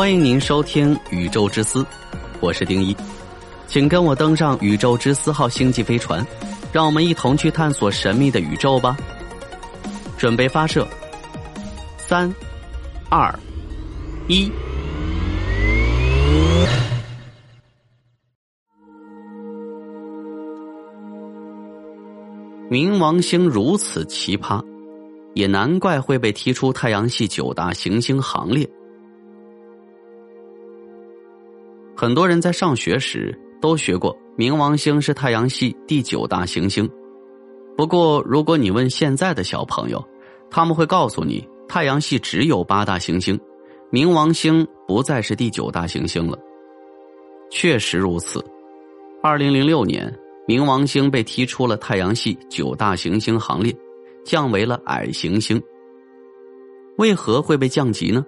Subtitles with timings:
[0.00, 1.82] 欢迎您收听《宇宙之思》，
[2.40, 2.96] 我是丁一，
[3.66, 6.26] 请跟我登上宇宙之思号星际飞船，
[6.72, 8.96] 让我们一同去探索神秘的宇宙吧。
[10.16, 10.88] 准备发射，
[11.98, 12.34] 三、
[13.10, 13.38] 二、
[14.26, 14.50] 一。
[22.70, 24.64] 冥王星如此奇葩，
[25.34, 28.66] 也难怪会被踢出太阳系九大行星行列。
[32.00, 36.88] 很多人在上学时都学过，冥王星是太阳系第九大行星。
[37.76, 40.02] 不过，如果你问现在的小朋友，
[40.50, 43.38] 他们会告诉你，太阳系只有八大行星，
[43.92, 46.38] 冥王星不再是第九大行星了。
[47.50, 48.42] 确实如此。
[49.22, 50.10] 二零零六年，
[50.48, 53.76] 冥王星被踢出了太阳系九大行星行列，
[54.24, 55.62] 降为了矮行星。
[56.96, 58.24] 为何会被降级呢？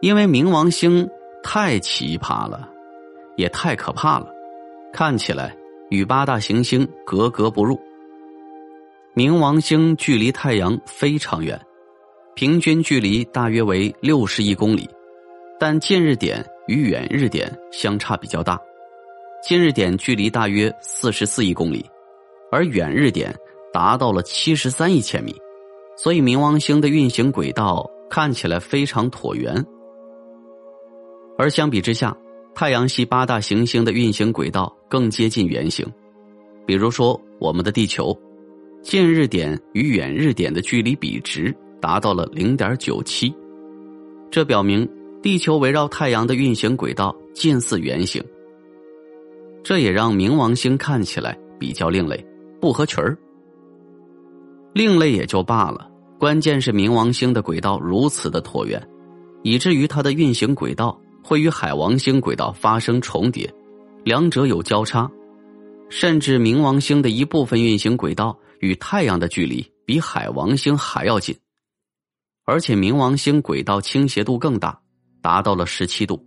[0.00, 1.08] 因为冥王星
[1.44, 2.68] 太奇葩了。
[3.40, 4.28] 也太可怕了，
[4.92, 5.56] 看起来
[5.88, 7.80] 与八大行星格格不入。
[9.14, 11.58] 冥王星距离太阳非常远，
[12.34, 14.88] 平均距离大约为六十亿公里，
[15.58, 18.60] 但近日点与远日点相差比较大。
[19.42, 21.84] 近日点距离大约四十四亿公里，
[22.52, 23.34] 而远日点
[23.72, 25.34] 达到了七十三亿千米，
[25.96, 29.64] 所以冥王星的运行轨道看起来非常椭圆。
[31.38, 32.14] 而相比之下，
[32.54, 35.86] 太阳系八大行星的运行轨道更接近圆形，
[36.66, 38.16] 比如说我们的地球，
[38.82, 43.32] 近日点与远日点的距离比值达到了零点九七，
[44.30, 44.86] 这表明
[45.22, 48.22] 地球围绕太阳的运行轨道近似圆形。
[49.62, 52.22] 这也让冥王星看起来比较另类，
[52.60, 53.16] 不合群儿。
[54.72, 58.82] 另类也就罢了，关键是冥王星的轨道如此的椭圆，
[59.42, 61.00] 以至于它的运行轨道。
[61.30, 63.48] 会与海王星轨道发生重叠，
[64.02, 65.08] 两者有交叉，
[65.88, 71.32] 甚至冥王星的一部分运行轨道与太阳的距离比海王星还要近，
[72.44, 74.76] 而且冥王星轨道倾斜度更大，
[75.22, 76.20] 达到了十七度，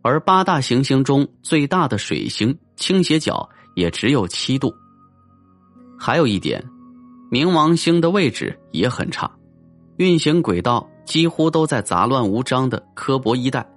[0.00, 3.46] 而八大行星中最大的水星倾斜角
[3.76, 4.72] 也只有七度。
[5.98, 6.64] 还有一点，
[7.30, 9.30] 冥王星的位置也很差，
[9.98, 13.73] 运行轨道几乎都在杂乱无章的柯博一带。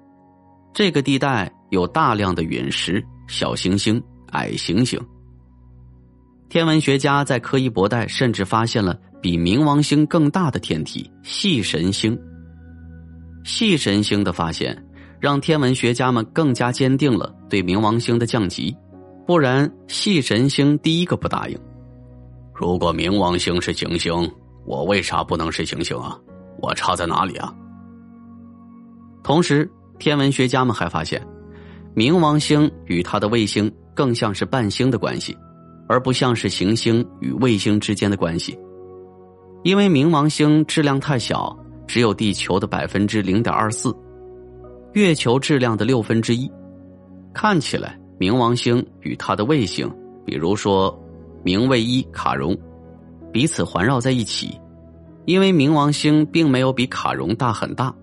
[0.78, 4.00] 这个地带有大量的陨石、小行星、
[4.34, 5.04] 矮行星。
[6.50, 12.16] 天文学家在柯伊伯带甚至发现了比冥王星更大的天体——系神星。
[13.44, 14.86] 系神星的发现
[15.20, 18.78] 让天文学家们更加坚定了对冥王星的降级，
[19.26, 21.60] 不然系神星第一个不答应。
[22.54, 24.32] 如果冥王星是行星，
[24.64, 26.16] 我为啥不能是行星啊？
[26.62, 27.52] 我差在哪里啊？
[29.24, 29.68] 同时。
[30.00, 31.22] 天文学家们还发现，
[31.96, 35.36] 冥王星与它的卫星更像是伴星的关系，
[35.88, 38.58] 而不像是行星与卫星之间的关系。
[39.64, 43.94] 因为冥王星质量太小，只有地球的百分之零点二四，
[44.94, 46.50] 月球质量的六分之一。
[47.34, 49.92] 看起来，冥王星与它的卫星，
[50.26, 50.96] 比如说
[51.44, 52.58] 冥卫一卡戎，
[53.32, 54.60] 彼此环绕在一起，
[55.26, 57.94] 因为冥王星并没有比卡戎大很大。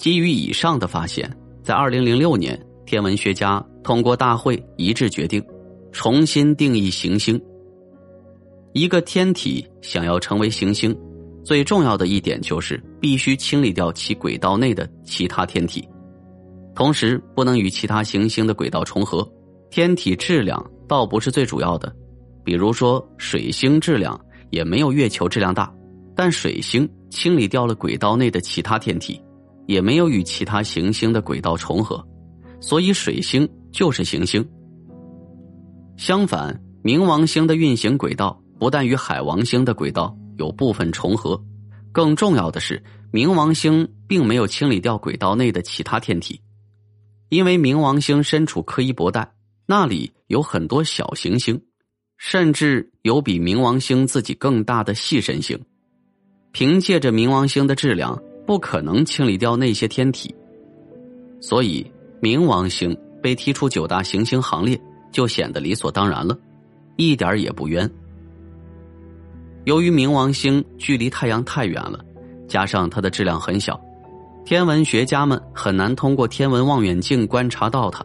[0.00, 1.30] 基于以上的发现，
[1.62, 5.44] 在二零零六年，天文学家通过大会一致决定，
[5.92, 7.38] 重新定义行星。
[8.72, 10.96] 一个天体想要成为行星，
[11.44, 15.86] 最重要的一点就是必须清理掉其轨道内的其他天体，
[16.74, 19.30] 同时不能与其他行星的轨道重合。
[19.68, 21.94] 天体质量倒不是最主要的，
[22.42, 24.18] 比如说水星质量
[24.48, 25.70] 也没有月球质量大，
[26.16, 29.20] 但水星清理掉了轨道内的其他天体。
[29.66, 32.04] 也没有与其他行星的轨道重合，
[32.60, 34.46] 所以水星就是行星。
[35.96, 41.42] 相反，冥王星的运行轨道不但与海王星的轨道有部分重合，
[41.92, 46.40] 更重要的是，冥王星并没有清理掉轨道内的其他天体，
[47.28, 49.32] 因为冥王星身处柯伊伯带，
[49.66, 51.62] 那里有很多小行星，
[52.16, 55.58] 甚至有比冥王星自己更大的细神星。
[56.52, 58.20] 凭借着冥王星的质量。
[58.46, 60.34] 不可能清理掉那些天体，
[61.40, 61.88] 所以
[62.20, 64.80] 冥王星被踢出九大行星行列
[65.12, 66.36] 就显得理所当然了，
[66.96, 67.88] 一点也不冤。
[69.64, 72.00] 由于冥王星距离太阳太远了，
[72.48, 73.80] 加上它的质量很小，
[74.44, 78.04] 天文学家们很难通过天文望远镜观察到它。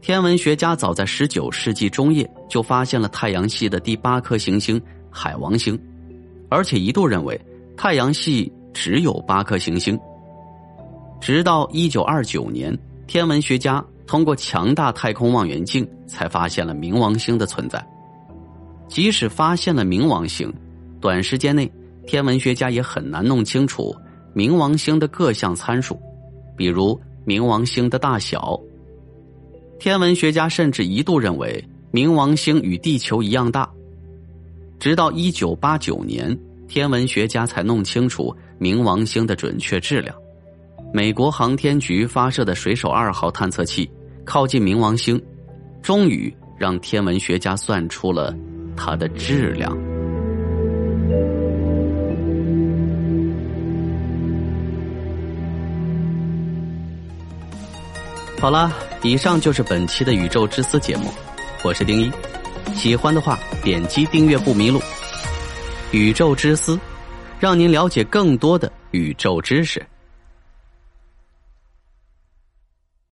[0.00, 5.80] 天文学家早在十九世纪中叶就发现了太阳系的第八颗行星海王星，
[6.50, 7.40] 而且一度认为
[7.76, 8.52] 太阳系。
[8.72, 9.98] 只有八颗行星，
[11.20, 12.76] 直到一九二九年，
[13.06, 17.84] 天文学家通过强大太空望远镜才发现了冥王星的存在。
[18.88, 20.52] 即使发现了冥王星，
[21.00, 21.70] 短时间内
[22.06, 23.94] 天文学家也很难弄清楚
[24.34, 25.98] 冥王星的各项参数，
[26.56, 28.58] 比如冥王星的大小。
[29.78, 33.68] 天文学家甚至一度认为冥王星与地球一样大。
[34.78, 36.36] 直到一九八九年，
[36.72, 40.16] 天文学家才弄清楚冥王星的准确质量。
[40.90, 43.90] 美国航天局发射的水手二号探测器
[44.24, 45.22] 靠近冥王星，
[45.82, 48.34] 终于让天文学家算出了
[48.74, 49.70] 它的质量。
[58.40, 58.72] 好了，
[59.02, 61.10] 以上就是本期的《宇宙之思》节目，
[61.62, 62.10] 我是丁一。
[62.74, 64.80] 喜欢的话，点击订阅不迷路。
[65.92, 66.78] 宇宙之思，
[67.38, 69.84] 让您了解更多的宇宙知识。